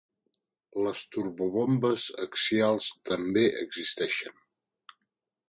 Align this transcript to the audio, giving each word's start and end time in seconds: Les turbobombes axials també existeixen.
Les 0.85 1.03
turbobombes 1.15 2.07
axials 2.29 2.89
també 3.11 3.45
existeixen. 3.61 4.43